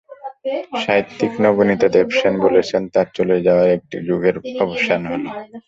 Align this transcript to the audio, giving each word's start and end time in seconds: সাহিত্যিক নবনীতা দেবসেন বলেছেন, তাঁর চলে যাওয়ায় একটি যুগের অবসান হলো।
সাহিত্যিক 0.83 1.31
নবনীতা 1.43 1.87
দেবসেন 1.95 2.33
বলেছেন, 2.45 2.81
তাঁর 2.93 3.07
চলে 3.17 3.35
যাওয়ায় 3.45 3.75
একটি 3.77 3.95
যুগের 4.07 4.35
অবসান 4.63 5.01
হলো। 5.05 5.29